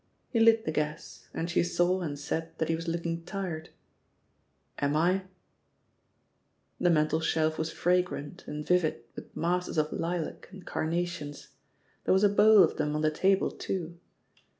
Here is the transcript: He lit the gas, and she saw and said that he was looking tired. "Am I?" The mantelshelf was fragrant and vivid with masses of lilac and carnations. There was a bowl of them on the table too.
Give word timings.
He 0.31 0.39
lit 0.39 0.65
the 0.65 0.71
gas, 0.71 1.29
and 1.31 1.47
she 1.47 1.61
saw 1.61 2.01
and 2.01 2.17
said 2.17 2.57
that 2.57 2.69
he 2.69 2.75
was 2.75 2.87
looking 2.87 3.23
tired. 3.23 3.69
"Am 4.79 4.95
I?" 4.95 5.25
The 6.79 6.89
mantelshelf 6.89 7.59
was 7.59 7.71
fragrant 7.71 8.47
and 8.47 8.65
vivid 8.65 9.03
with 9.15 9.35
masses 9.37 9.77
of 9.77 9.93
lilac 9.93 10.47
and 10.49 10.65
carnations. 10.65 11.49
There 12.05 12.13
was 12.15 12.23
a 12.23 12.29
bowl 12.29 12.63
of 12.63 12.77
them 12.77 12.95
on 12.95 13.03
the 13.03 13.11
table 13.11 13.51
too. 13.51 13.99